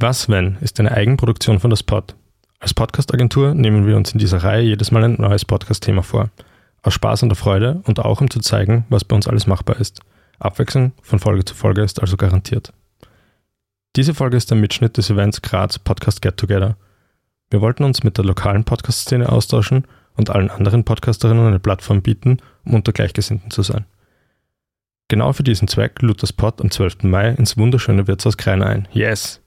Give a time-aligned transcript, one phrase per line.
[0.00, 2.14] Was wenn ist eine Eigenproduktion von das Pod.
[2.60, 6.30] Als Podcast-Agentur nehmen wir uns in dieser Reihe jedes Mal ein neues Podcast-Thema vor.
[6.82, 9.80] Aus Spaß und der Freude und auch um zu zeigen, was bei uns alles machbar
[9.80, 10.00] ist.
[10.38, 12.72] Abwechslung von Folge zu Folge ist also garantiert.
[13.96, 16.76] Diese Folge ist ein Mitschnitt des Events Graz Podcast Get Together.
[17.50, 19.84] Wir wollten uns mit der lokalen Podcast-Szene austauschen
[20.16, 23.84] und allen anderen Podcasterinnen eine Plattform bieten, um unter Gleichgesinnten zu sein.
[25.08, 27.02] Genau für diesen Zweck lud das Pod am 12.
[27.02, 28.86] Mai ins wunderschöne Wirtshaus Kreiner ein.
[28.92, 29.40] Yes!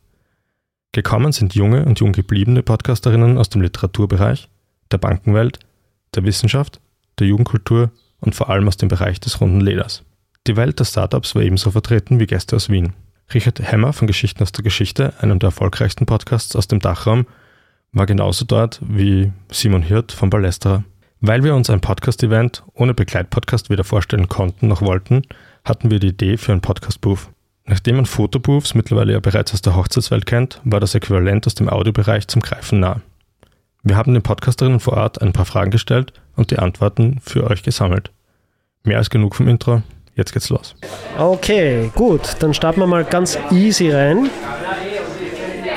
[0.94, 4.50] Gekommen sind junge und jung gebliebene Podcasterinnen aus dem Literaturbereich,
[4.92, 5.60] der Bankenwelt,
[6.14, 6.82] der Wissenschaft,
[7.18, 10.04] der Jugendkultur und vor allem aus dem Bereich des runden Leders.
[10.48, 12.92] Die Welt der Startups war ebenso vertreten wie Gäste aus Wien.
[13.34, 17.26] Richard Hemmer von Geschichten aus der Geschichte, einem der erfolgreichsten Podcasts aus dem Dachraum,
[17.94, 20.84] war genauso dort wie Simon Hirt von Ballesterer.
[21.22, 25.22] Weil wir uns ein Podcast-Event ohne Begleitpodcast weder vorstellen konnten noch wollten,
[25.64, 27.30] hatten wir die Idee für ein Podcast-Booth.
[27.66, 31.70] Nachdem man Fotobooths mittlerweile ja bereits aus der Hochzeitswelt kennt, war das Äquivalent aus dem
[31.70, 33.02] Audiobereich zum Greifen nah.
[33.84, 37.64] Wir haben den Podcasterinnen vor Ort ein paar Fragen gestellt und die Antworten für euch
[37.64, 38.12] gesammelt.
[38.84, 39.82] Mehr als genug vom Intro,
[40.16, 40.76] jetzt geht's los.
[41.18, 44.30] Okay, gut, dann starten wir mal ganz easy rein.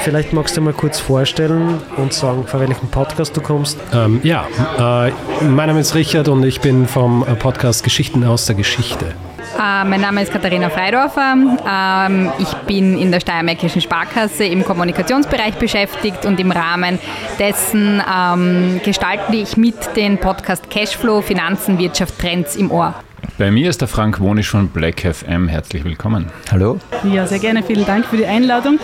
[0.01, 3.79] Vielleicht magst du mal kurz vorstellen und sagen, von welchem Podcast du kommst.
[3.93, 4.47] Ähm, ja,
[4.77, 5.13] äh,
[5.45, 9.15] mein Name ist Richard und ich bin vom Podcast Geschichten aus der Geschichte.
[9.53, 11.35] Äh, mein Name ist Katharina Freidorfer.
[11.69, 16.99] Ähm, ich bin in der Steiermärkischen Sparkasse im Kommunikationsbereich beschäftigt und im Rahmen
[17.39, 22.95] dessen ähm, gestalte ich mit den Podcast Cashflow, Finanzen, Wirtschaft, Trends im Ohr.
[23.37, 25.49] Bei mir ist der Frank Wonisch von Black FM.
[25.49, 26.27] Herzlich willkommen.
[26.53, 26.79] Hallo.
[27.03, 27.65] Ja, sehr gerne.
[27.65, 28.79] Vielen Dank für die Einladung.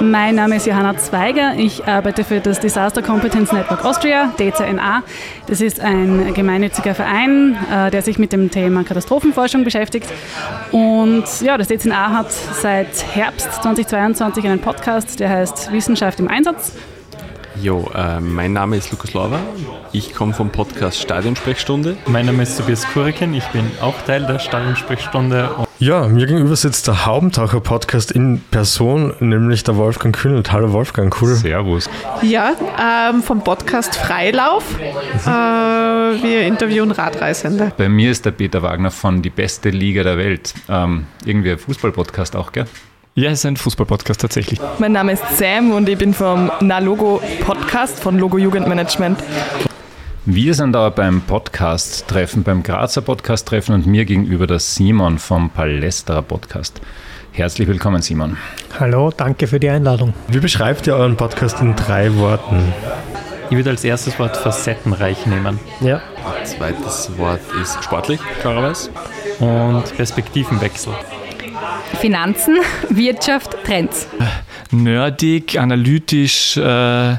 [0.00, 1.56] Mein Name ist Johanna Zweiger.
[1.58, 5.02] Ich arbeite für das Disaster Competence Network Austria, DZNA.
[5.46, 10.08] Das ist ein gemeinnütziger Verein, äh, der sich mit dem Thema Katastrophenforschung beschäftigt.
[10.70, 16.72] Und ja, das DZNA hat seit Herbst 2022 einen Podcast, der heißt Wissenschaft im Einsatz.
[17.62, 19.38] Jo, äh, mein Name ist Lukas Lorber.
[19.92, 21.96] Ich komme vom Podcast Stadionsprechstunde.
[22.06, 23.34] Mein Name ist Tobias Kuriken.
[23.34, 25.48] Ich bin auch Teil der Stadionsprechstunde.
[25.78, 30.50] Ja, mir gegenüber sitzt der Haubentaucher-Podcast in Person, nämlich der Wolfgang Kühnelt.
[30.50, 31.36] Hallo Wolfgang, cool.
[31.36, 31.88] Servus.
[32.22, 34.64] Ja, ähm, vom Podcast Freilauf.
[34.80, 37.70] Äh, wir interviewen Radreisende.
[37.76, 40.52] Bei mir ist der Peter Wagner von Die beste Liga der Welt.
[40.68, 42.66] Ähm, irgendwie ein Fußball-Podcast auch, gell?
[43.14, 44.58] Ja, es ist ein Fußball-Podcast tatsächlich.
[44.78, 49.22] Mein Name ist Sam und ich bin vom Nalogo Podcast von Logo Jugendmanagement.
[50.24, 56.22] Wir sind da beim Podcast-Treffen, beim Grazer Podcast-Treffen und mir gegenüber der Simon vom Palästerer
[56.22, 56.80] Podcast.
[57.32, 58.38] Herzlich willkommen, Simon.
[58.80, 60.14] Hallo, danke für die Einladung.
[60.28, 62.72] Wie beschreibt ihr euren Podcast in drei Worten?
[63.50, 65.60] Ich würde als erstes Wort facettenreich nehmen.
[65.82, 66.00] Ja.
[66.44, 68.88] Zweites Wort ist sportlich, klarerweise.
[69.38, 70.94] Und Perspektivenwechsel.
[71.96, 72.58] Finanzen,
[72.88, 74.06] Wirtschaft, Trends.
[74.70, 77.16] Nerdig, analytisch, äh,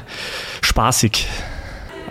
[0.60, 1.26] spaßig.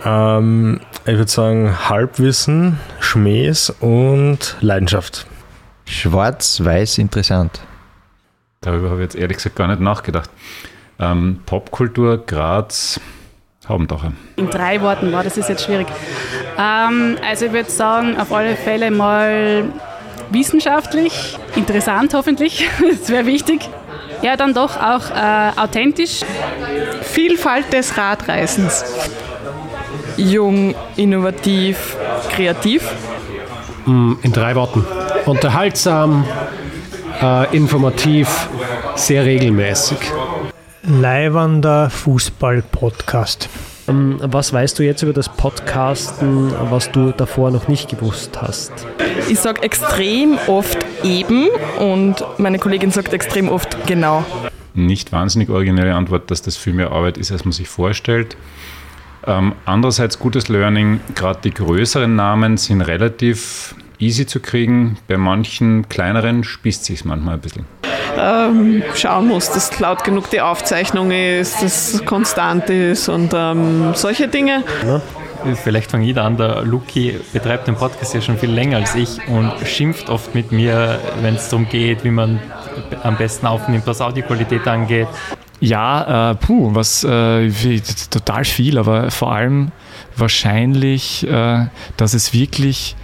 [0.05, 5.25] Ähm, ich würde sagen Halbwissen, Schmähs und Leidenschaft.
[5.85, 7.61] Schwarz-Weiß interessant.
[8.61, 10.29] Darüber habe ich jetzt ehrlich gesagt gar nicht nachgedacht.
[10.99, 12.99] Ähm, Popkultur, Graz,
[13.67, 14.13] Haubentaucher.
[14.37, 15.87] In drei Worten, wow, das ist jetzt schwierig.
[16.57, 19.65] Ähm, also ich würde sagen, auf alle Fälle mal
[20.29, 22.67] wissenschaftlich, interessant hoffentlich,
[22.99, 23.69] das wäre wichtig.
[24.21, 26.21] Ja, dann doch auch äh, authentisch.
[27.01, 28.85] Vielfalt des Radreisens.
[30.15, 31.97] Jung, innovativ,
[32.31, 32.89] kreativ.
[33.85, 34.85] Mm, In drei Worten.
[35.25, 36.25] Unterhaltsam,
[37.21, 38.47] äh, informativ,
[38.95, 39.97] sehr regelmäßig.
[40.83, 43.49] Leiwander Fußball-Podcast.
[43.87, 48.71] Ähm, Was weißt du jetzt über das Podcasten, was du davor noch nicht gewusst hast?
[49.29, 51.47] Ich sage extrem oft eben
[51.79, 54.25] und meine Kollegin sagt extrem oft genau.
[54.73, 58.35] Nicht wahnsinnig originelle Antwort, dass das viel mehr Arbeit ist, als man sich vorstellt.
[59.25, 64.97] Ähm, andererseits gutes Learning, gerade die größeren Namen sind relativ easy zu kriegen.
[65.07, 67.65] Bei manchen kleineren spießt sich manchmal ein bisschen.
[68.17, 73.93] Ähm, schauen muss, dass laut genug die Aufzeichnung ist, dass es konstant ist und ähm,
[73.95, 74.63] solche Dinge.
[75.55, 76.37] Vielleicht fange ich da an.
[76.37, 80.51] Der Luki betreibt den Podcast ja schon viel länger als ich und schimpft oft mit
[80.51, 82.39] mir, wenn es darum geht, wie man
[83.03, 85.07] am besten aufnimmt, was Audioqualität angeht.
[85.59, 87.49] Ja, äh, puh, was äh,
[88.09, 89.71] total viel, aber vor allem
[90.17, 91.67] wahrscheinlich, äh,
[91.97, 92.95] dass es wirklich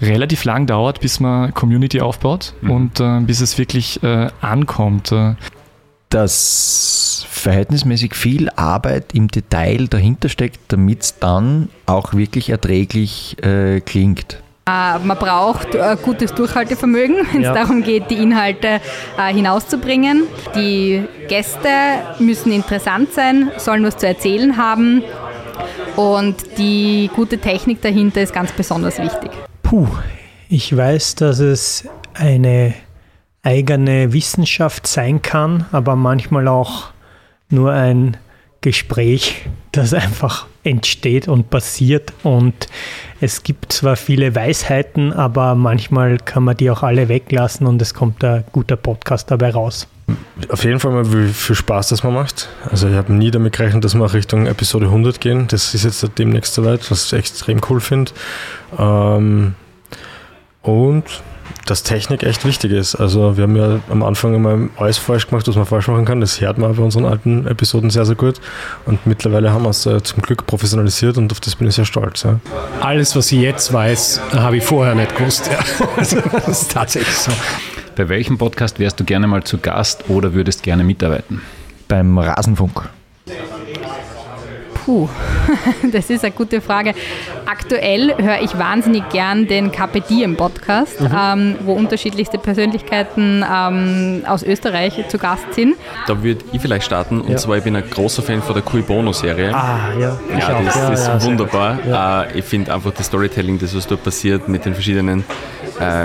[0.00, 5.12] relativ lang dauert, bis man Community aufbaut und äh, bis es wirklich äh, ankommt.
[5.12, 5.34] Äh,
[6.10, 13.80] Dass verhältnismäßig viel Arbeit im Detail dahinter steckt, damit es dann auch wirklich erträglich äh,
[13.80, 14.40] klingt.
[14.68, 17.54] Äh, man braucht äh, gutes Durchhaltevermögen, wenn es Ja.
[17.54, 18.80] darum geht, die Inhalte
[19.32, 20.24] hinauszubringen.
[20.54, 21.68] Die Gäste
[22.18, 25.02] müssen interessant sein, sollen was zu erzählen haben
[25.96, 29.30] und die gute Technik dahinter ist ganz besonders wichtig.
[29.68, 29.88] Puh,
[30.48, 32.72] ich weiß, dass es eine
[33.42, 36.92] eigene Wissenschaft sein kann, aber manchmal auch
[37.48, 38.16] nur ein
[38.60, 42.12] Gespräch, das einfach entsteht und passiert.
[42.22, 42.68] Und
[43.20, 47.92] es gibt zwar viele Weisheiten, aber manchmal kann man die auch alle weglassen und es
[47.92, 49.88] kommt ein guter Podcast dabei raus.
[50.48, 52.48] Auf jeden Fall mal, wie viel Spaß das man macht.
[52.70, 55.48] Also ich habe nie damit gerechnet, dass wir Richtung Episode 100 gehen.
[55.48, 58.12] Das ist jetzt demnächst soweit, was ich extrem cool finde.
[58.78, 59.54] Ähm,
[60.62, 61.04] und
[61.64, 62.94] dass Technik echt wichtig ist.
[62.94, 66.20] Also wir haben ja am Anfang immer alles falsch gemacht, was man falsch machen kann.
[66.20, 68.40] Das hört man bei unseren alten Episoden sehr, sehr gut.
[68.84, 71.84] Und mittlerweile haben wir es äh, zum Glück professionalisiert und auf das bin ich sehr
[71.84, 72.22] stolz.
[72.22, 72.38] Ja.
[72.80, 75.50] Alles, was ich jetzt weiß, habe ich vorher nicht gewusst.
[75.50, 75.58] Ja.
[75.96, 76.12] Das
[76.62, 77.32] ist tatsächlich so.
[77.96, 81.40] Bei welchem Podcast wärst du gerne mal zu Gast oder würdest gerne mitarbeiten?
[81.88, 82.82] Beim Rasenfunk.
[84.84, 85.08] Puh,
[85.92, 86.92] das ist eine gute Frage.
[87.46, 94.42] Aktuell höre ich wahnsinnig gern den Carpe Diem Podcast, ähm, wo unterschiedlichste Persönlichkeiten ähm, aus
[94.42, 95.74] Österreich zu Gast sind.
[96.06, 97.22] Da würde ich vielleicht starten.
[97.22, 97.36] Und Ja.
[97.38, 99.54] zwar, ich bin ein großer Fan von der Cui Bono-Serie.
[99.54, 100.20] Ah, ja.
[100.28, 102.26] ich Ja, das, Ja, das ist ja, wunderbar.
[102.28, 105.24] Äh, ich finde einfach das Storytelling, das was dort passiert mit den verschiedenen
[105.80, 106.04] äh,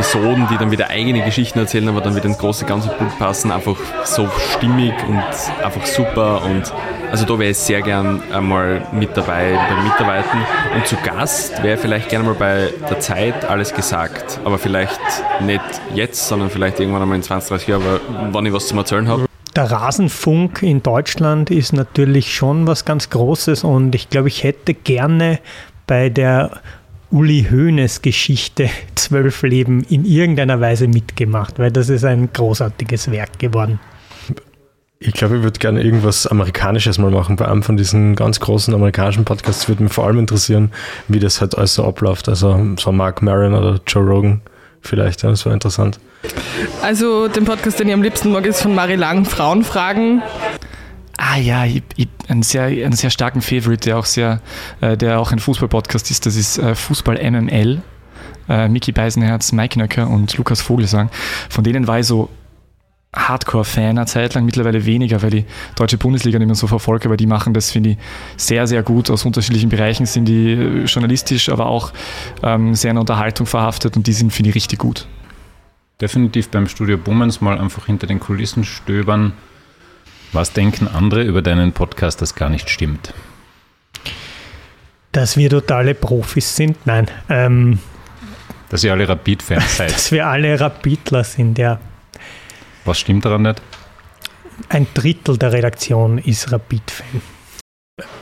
[0.00, 3.50] Episoden, die dann wieder eigene Geschichten erzählen, aber dann wieder ins große ganze Bild passen,
[3.52, 4.26] einfach so
[4.56, 5.22] stimmig und
[5.62, 6.42] einfach super.
[6.42, 6.72] Und
[7.10, 10.38] also da wäre ich sehr gern einmal mit dabei beim Mitarbeiten.
[10.74, 15.00] Und zu Gast wäre vielleicht gerne mal bei der Zeit alles gesagt, aber vielleicht
[15.42, 15.60] nicht
[15.94, 17.82] jetzt, sondern vielleicht irgendwann einmal in 20, 30 Jahren,
[18.32, 19.26] wann ich was zum Erzählen habe.
[19.54, 24.72] Der Rasenfunk in Deutschland ist natürlich schon was ganz Großes und ich glaube, ich hätte
[24.72, 25.40] gerne
[25.86, 26.52] bei der
[27.10, 33.38] Uli Hoeneß Geschichte Zwölf Leben in irgendeiner Weise mitgemacht, weil das ist ein großartiges Werk
[33.38, 33.80] geworden.
[35.00, 37.36] Ich glaube, ich würde gerne irgendwas Amerikanisches mal machen.
[37.36, 40.70] Bei einem von diesen ganz großen amerikanischen Podcasts würde mich vor allem interessieren,
[41.08, 42.28] wie das halt alles so abläuft.
[42.28, 44.42] Also so Mark Maron oder Joe Rogan
[44.82, 45.98] vielleicht, ja, das wäre interessant.
[46.82, 50.22] Also den Podcast, den ich am liebsten mag, ist von Marie Lang, Frauenfragen.
[51.22, 54.40] Ah ja, ich, ich, einen, sehr, einen sehr starken Favorite, der auch sehr,
[54.80, 57.82] äh, der auch ein Fußball-Podcast ist, das ist äh, Fußball MML.
[58.48, 61.10] Äh, Mickey Beisenherz, Mike Nöcker und Lukas Vogelsang.
[61.50, 62.30] Von denen war ich so
[63.14, 65.44] Hardcore-Fan eine Zeit lang, mittlerweile weniger, weil ich
[65.76, 67.98] deutsche Bundesliga nicht mehr so verfolge, aber die machen das, finde ich,
[68.38, 69.10] sehr, sehr gut.
[69.10, 71.92] Aus unterschiedlichen Bereichen sind die äh, journalistisch, aber auch
[72.42, 75.06] ähm, sehr in Unterhaltung verhaftet und die sind, finde ich, richtig gut.
[76.00, 79.34] Definitiv beim Studio Bummens mal einfach hinter den Kulissen stöbern.
[80.32, 83.12] Was denken andere über deinen Podcast, das gar nicht stimmt?
[85.12, 87.08] Dass wir totale Profis sind, nein.
[87.28, 87.80] Ähm,
[88.68, 89.92] Dass ihr alle Rapid-Fans seid.
[89.92, 91.80] dass wir alle Rapidler sind, ja.
[92.84, 93.60] Was stimmt daran nicht?
[94.68, 97.22] Ein Drittel der Redaktion ist Rapid-Fan.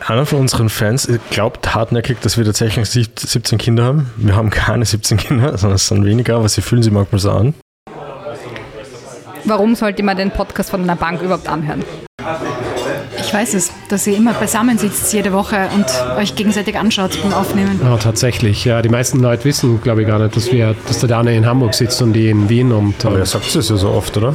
[0.06, 4.10] Einer von unseren Fans glaubt hartnäckig, dass wir tatsächlich 17 Kinder haben.
[4.16, 7.30] Wir haben keine 17 Kinder, sondern es sind weniger, aber sie fühlen sich manchmal so
[7.32, 7.54] an.
[9.48, 11.82] Warum sollte man den Podcast von einer Bank überhaupt anhören?
[13.18, 15.86] Ich weiß es, dass ihr immer beisammen sitzt jede Woche und
[16.18, 17.80] euch gegenseitig anschaut beim Aufnehmen.
[17.82, 18.66] Ja, tatsächlich.
[18.66, 21.46] Ja, die meisten Leute wissen, glaube ich, gar nicht, dass, wir, dass der Dane in
[21.46, 22.72] Hamburg sitzt und die in Wien.
[22.72, 24.34] Und, aber er sagt es ja so oft, oder?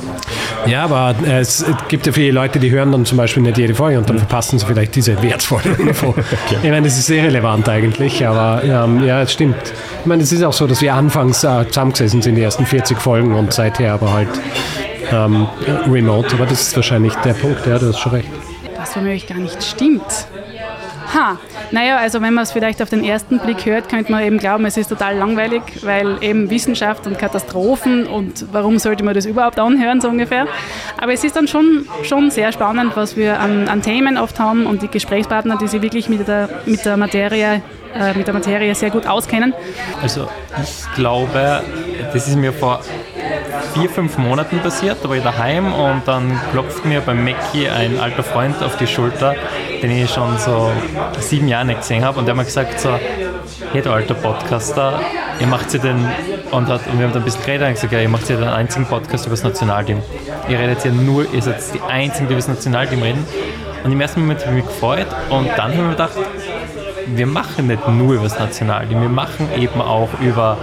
[0.65, 3.75] Ja, aber äh, es gibt ja viele Leute, die hören dann zum Beispiel nicht jede
[3.75, 6.15] Folge und dann verpassen sie vielleicht diese wertvolle Info.
[6.49, 9.57] Ich meine, das ist sehr relevant eigentlich, aber ähm, ja, es stimmt.
[10.01, 12.99] Ich meine, es ist auch so, dass wir anfangs äh, zusammengesessen sind, die ersten 40
[12.99, 14.29] Folgen und seither aber halt
[15.11, 15.47] ähm,
[15.87, 16.35] remote.
[16.35, 18.29] Aber das ist wahrscheinlich der Punkt, ja, du hast schon recht.
[18.77, 20.27] Was womöglich gar nicht stimmt.
[21.13, 21.37] Ha,
[21.71, 24.65] naja, also wenn man es vielleicht auf den ersten Blick hört, könnte man eben glauben,
[24.65, 29.59] es ist total langweilig, weil eben Wissenschaft und Katastrophen und warum sollte man das überhaupt
[29.59, 30.47] anhören, so ungefähr.
[30.99, 34.65] Aber es ist dann schon, schon sehr spannend, was wir an, an Themen oft haben
[34.65, 37.61] und die Gesprächspartner, die sich wirklich mit der, mit der, Materie,
[37.95, 39.53] äh, mit der Materie sehr gut auskennen.
[40.01, 40.27] Also
[40.63, 41.61] ich glaube,
[42.11, 42.81] das ist mir vor
[43.73, 44.97] vier, fünf Monaten passiert.
[45.03, 48.87] Da war ich daheim und dann klopft mir beim Mackie ein alter Freund auf die
[48.87, 49.35] Schulter,
[49.81, 50.71] den ich schon so
[51.19, 52.19] sieben Jahre nicht gesehen habe.
[52.19, 52.97] Und der hat mir gesagt so,
[53.71, 54.99] hey du alter Podcaster,
[55.39, 55.97] ihr macht sie den,
[56.51, 58.35] und, hat, und wir haben dann ein bisschen geredet und gesagt, ja, ihr macht ja
[58.35, 60.01] den einzigen Podcast über das Nationalteam.
[60.47, 63.25] Ihr redet ja nur, ihr seid die einzigen, die über das Nationalteam reden.
[63.83, 66.13] Und im ersten Moment habe ich mich gefreut und dann habe ich mir gedacht,
[67.07, 70.57] wir machen nicht nur über das Nationalteam, wir machen eben auch über,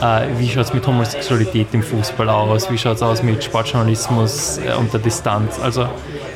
[0.00, 4.58] äh, wie schaut es mit Homosexualität im Fußball aus, wie schaut es aus mit Sportjournalismus
[4.58, 5.58] äh, unter Distanz.
[5.60, 5.88] Also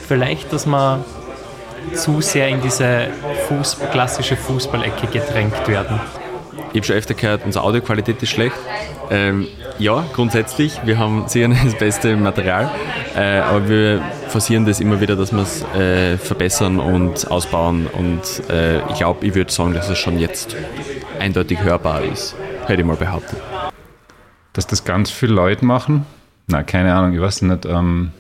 [0.07, 1.05] vielleicht, dass man
[1.95, 3.09] zu sehr in diese
[3.49, 6.01] Fußball, klassische Fußballecke gedrängt werden.
[6.73, 8.57] Ich habe schon öfter gehört, unsere Audioqualität ist schlecht.
[9.11, 9.47] Ähm,
[9.79, 12.71] ja, grundsätzlich, wir haben sicher das beste Material,
[13.15, 18.49] äh, aber wir forcieren das immer wieder, dass wir es äh, verbessern und ausbauen und
[18.49, 20.57] äh, ich glaube, ich würde sagen, dass es schon jetzt
[21.19, 22.37] eindeutig hörbar ist,
[22.67, 23.39] hätte ich mal behauptet.
[24.55, 26.07] Dass das ganz viele Leute machen?
[26.47, 27.67] Na, keine Ahnung, ich weiß nicht.
[27.67, 28.13] Ähm,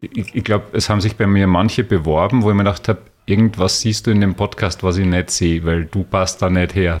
[0.00, 3.00] ich, ich glaube, es haben sich bei mir manche beworben, wo ich mir gedacht habe,
[3.26, 6.74] irgendwas siehst du in dem Podcast, was ich nicht sehe, weil du passt da nicht
[6.74, 7.00] her.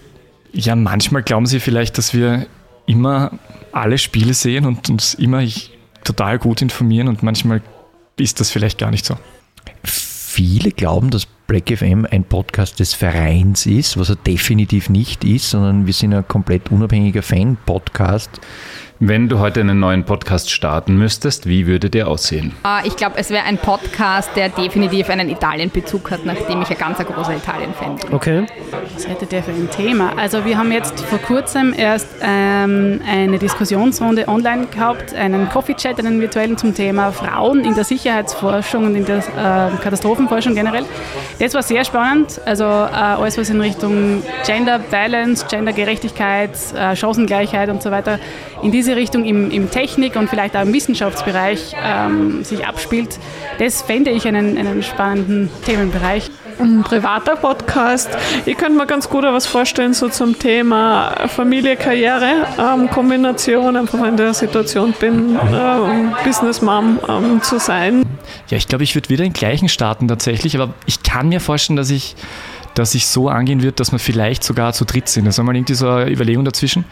[0.52, 2.46] Ja, manchmal glauben sie vielleicht, dass wir
[2.86, 3.32] immer
[3.72, 5.42] alle Spiele sehen und uns immer
[6.04, 7.62] total gut informieren und manchmal
[8.18, 9.16] ist das vielleicht gar nicht so.
[9.84, 15.50] Viele glauben, dass Black FM ein Podcast des Vereins ist, was er definitiv nicht ist,
[15.50, 18.30] sondern wir sind ein komplett unabhängiger Fan-Podcast.
[18.98, 22.52] Wenn du heute einen neuen Podcast starten müsstest, wie würde der aussehen?
[22.64, 26.78] Äh, ich glaube, es wäre ein Podcast, der definitiv einen Italien-Bezug hat, nachdem ich ein
[26.78, 28.14] ganz großer Italien-Fan bin.
[28.14, 28.46] Okay.
[28.94, 30.12] Was hätte der für ein Thema?
[30.16, 36.20] Also wir haben jetzt vor kurzem erst ähm, eine Diskussionsrunde online gehabt, einen Coffee-Chat, einen
[36.20, 40.84] virtuellen zum Thema Frauen in der Sicherheitsforschung und in der äh, Katastrophenforschung generell.
[41.40, 42.40] Das war sehr spannend.
[42.44, 48.20] Also äh, alles, was in Richtung Gender Balance, Gendergerechtigkeit, äh, Chancengleichheit und so weiter
[48.62, 53.18] in diese Richtung im, im Technik- und vielleicht auch im Wissenschaftsbereich ähm, sich abspielt,
[53.58, 56.30] das fände ich einen, einen spannenden Themenbereich.
[56.58, 58.10] Ein privater Podcast.
[58.44, 64.04] Ich könnte mir ganz gut was vorstellen, so zum Thema Familie, Karriere, ähm, Kombination, einfach
[64.04, 68.04] in der Situation bin, äh, Business Mom ähm, zu sein.
[68.48, 71.76] Ja, ich glaube, ich würde wieder den gleichen starten tatsächlich, aber ich kann mir vorstellen,
[71.76, 72.14] dass ich
[72.74, 75.26] dass ich so angehen wird, dass wir vielleicht sogar zu dritt sind.
[75.26, 76.84] Das ist mal irgendwie so eine Überlegung dazwischen.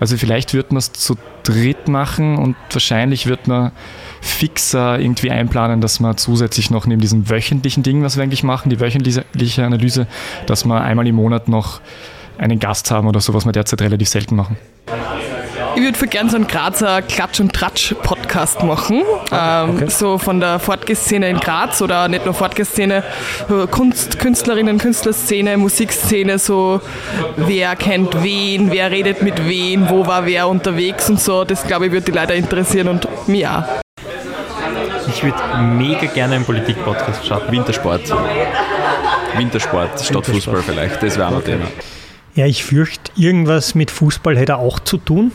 [0.00, 3.72] Also vielleicht wird man es zu dritt machen und wahrscheinlich wird man
[4.20, 8.70] fixer irgendwie einplanen, dass man zusätzlich noch neben diesem wöchentlichen Ding, was wir eigentlich machen,
[8.70, 10.06] die wöchentliche Analyse,
[10.46, 11.80] dass wir einmal im Monat noch
[12.38, 14.56] einen Gast haben oder so, was wir derzeit relativ selten machen.
[15.76, 18.25] Ich würde für gern so einen Grazer Klatsch- und Tratsch-Podcast
[18.62, 19.02] machen.
[19.32, 19.88] Ähm, okay.
[19.88, 23.02] So von der Fortgeszene in Graz oder nicht nur Fortgeszene,
[23.48, 26.80] äh, Kunst, Künstlerinnen, Künstlerszene, Musikszene, so
[27.36, 31.44] wer kennt wen, wer redet mit wen, wo war wer unterwegs und so.
[31.44, 33.82] Das glaube ich würde die Leute interessieren und mir auch.
[35.08, 37.52] Ich würde mega gerne einen Politik-Podcast starten.
[37.52, 38.02] Wintersport.
[39.36, 40.26] Wintersport statt.
[40.26, 41.52] Fußball vielleicht, das wäre auch okay.
[41.52, 41.70] ein Thema.
[42.34, 45.32] Ja, ich fürchte, irgendwas mit Fußball hätte er auch zu tun.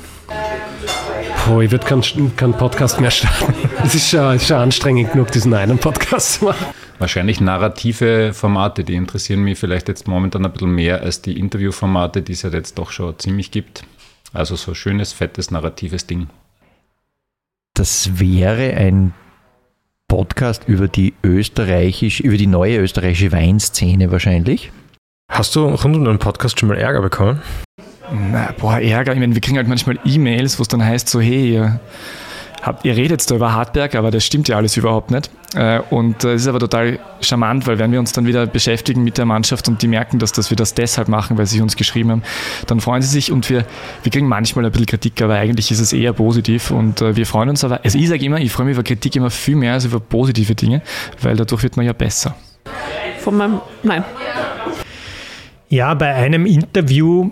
[1.43, 3.55] Puh, ich würde keinen kein Podcast mehr starten.
[3.83, 6.67] Es ist schon, ist schon anstrengend genug, diesen einen Podcast zu machen.
[6.99, 12.21] Wahrscheinlich narrative Formate, die interessieren mich vielleicht jetzt momentan ein bisschen mehr als die Interviewformate,
[12.21, 13.83] die es ja jetzt doch schon ziemlich gibt.
[14.33, 16.27] Also so schönes, fettes, narratives Ding.
[17.73, 19.15] Das wäre ein
[20.07, 24.71] Podcast über die österreichisch, über die neue österreichische Weinszene wahrscheinlich.
[25.27, 27.41] Hast du rund um den Podcast schon mal Ärger bekommen?
[28.11, 29.13] Na, boah, Ärger.
[29.13, 31.79] Ich meine, wir kriegen halt manchmal E-Mails, wo es dann heißt, so, hey, ihr,
[32.61, 35.29] habt, ihr redet da über Hartberg, aber das stimmt ja alles überhaupt nicht.
[35.55, 39.17] Äh, und das ist aber total charmant, weil wenn wir uns dann wieder beschäftigen mit
[39.17, 42.11] der Mannschaft und die merken, dass, dass wir das deshalb machen, weil sie uns geschrieben
[42.11, 42.23] haben,
[42.67, 43.65] dann freuen sie sich und wir,
[44.03, 47.25] wir kriegen manchmal ein bisschen Kritik, aber eigentlich ist es eher positiv und äh, wir
[47.25, 49.73] freuen uns aber, also ich sage immer, ich freue mich über Kritik immer viel mehr
[49.73, 50.81] als über positive Dinge,
[51.21, 52.35] weil dadurch wird man ja besser.
[53.19, 54.03] Von meinem, nein,
[55.71, 57.31] ja, bei einem Interview,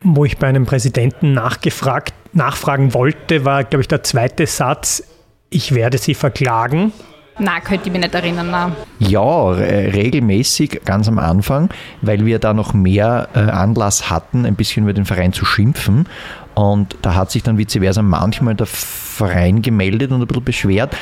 [0.00, 5.02] wo ich bei einem Präsidenten nachgefragt, nachfragen wollte, war, glaube ich, der zweite Satz,
[5.50, 6.92] ich werde Sie verklagen.
[7.40, 8.48] Na, könnte ich mich nicht erinnern.
[8.50, 8.72] Na.
[8.98, 11.70] Ja, regelmäßig, ganz am Anfang,
[12.02, 16.06] weil wir da noch mehr äh, Anlass hatten, ein bisschen über den Verein zu schimpfen.
[16.54, 20.96] Und da hat sich dann vice versa manchmal der Verein gemeldet und ein bisschen beschwert.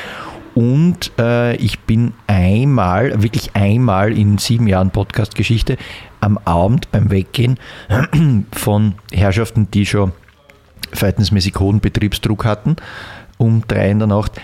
[0.53, 5.77] Und äh, ich bin einmal, wirklich einmal in sieben Jahren Podcast-Geschichte,
[6.19, 7.57] am Abend beim Weggehen
[8.51, 10.11] von Herrschaften, die schon
[10.91, 12.75] verhältnismäßig hohen Betriebsdruck hatten,
[13.37, 14.41] um drei in der Nacht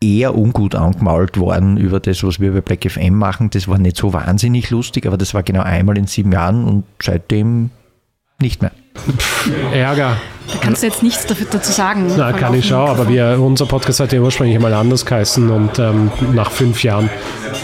[0.00, 3.50] eher ungut angemalt worden über das, was wir bei Black FM machen.
[3.50, 6.84] Das war nicht so wahnsinnig lustig, aber das war genau einmal in sieben Jahren und
[7.02, 7.70] seitdem
[8.40, 8.72] nicht mehr.
[9.72, 10.16] Ärger.
[10.52, 12.12] Da kannst du jetzt nichts dazu sagen.
[12.16, 15.78] Na, kann ich schon, aber wir, unser Podcast hat ja ursprünglich mal anders geheißen und
[15.78, 17.10] ähm, nach fünf Jahren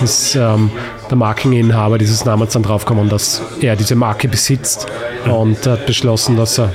[0.03, 0.71] ist ähm,
[1.09, 4.87] der Markeninhaber dieses Namens dann draufgekommen, dass er diese Marke besitzt
[5.27, 6.73] und hat beschlossen, dass er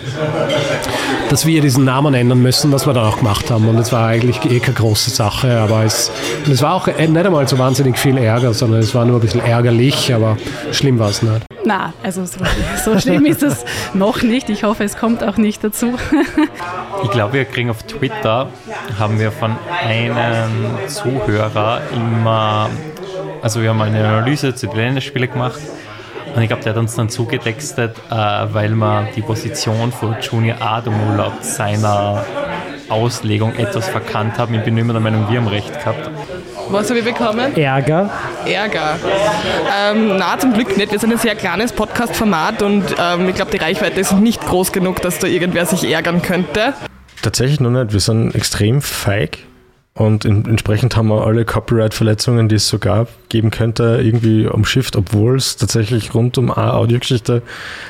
[1.29, 3.67] dass wir diesen Namen ändern müssen, was wir dann auch gemacht haben.
[3.67, 6.09] Und es war eigentlich eh keine große Sache, aber es,
[6.49, 9.41] es war auch nicht einmal so wahnsinnig viel Ärger, sondern es war nur ein bisschen
[9.41, 10.37] ärgerlich, aber
[10.71, 11.46] schlimm war es nicht.
[11.67, 12.39] Na, also so,
[12.85, 14.49] so schlimm ist es noch nicht.
[14.49, 15.95] Ich hoffe, es kommt auch nicht dazu.
[17.03, 18.47] ich glaube, wir kriegen auf Twitter,
[18.97, 20.49] haben wir von einem
[20.87, 22.69] Zuhörer immer,
[23.41, 25.59] also wir haben eine Analyse zu den Länderspielen gemacht
[26.33, 30.61] Und ich glaube, der hat uns dann zugetextet, äh, weil man die Position von Junior
[30.61, 32.23] Adamu laut seiner
[32.87, 34.53] Auslegung etwas verkannt haben.
[34.53, 36.09] Ich bin immer der Meinung, wir haben recht gehabt.
[36.69, 37.55] Was habe ich bekommen?
[37.55, 38.09] Ärger.
[38.45, 38.99] Ärger.
[39.89, 40.91] Ähm, na, zum Glück nicht.
[40.91, 44.71] Wir sind ein sehr kleines Podcast-Format und ähm, ich glaube, die Reichweite ist nicht groß
[44.71, 46.73] genug, dass da irgendwer sich ärgern könnte.
[47.21, 47.93] Tatsächlich noch nicht.
[47.93, 49.39] Wir sind extrem feig
[49.93, 54.95] und in, entsprechend haben wir alle Copyright-Verletzungen, die es so gab, geben könnte, irgendwie umschifft,
[54.95, 57.41] obwohl es tatsächlich rund um eine Audiogeschichte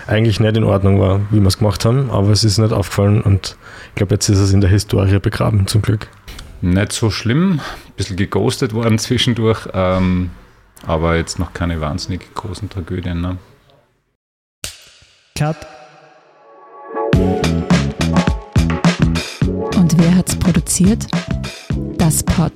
[0.06, 2.10] eigentlich nicht in Ordnung war, wie wir es gemacht haben.
[2.12, 3.58] Aber es ist nicht aufgefallen und
[3.90, 6.08] ich glaube, jetzt ist es in der Historie begraben, zum Glück.
[6.62, 10.32] Nicht so schlimm, ein bisschen geghostet worden zwischendurch, ähm,
[10.86, 13.22] aber jetzt noch keine wahnsinnig großen Tragödien.
[13.22, 13.38] Ne?
[15.38, 15.58] Cut.
[19.76, 21.06] Und wer hat's produziert?
[21.98, 22.54] Das Pod.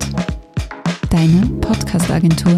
[1.10, 2.56] Deine Podcast-Agentur.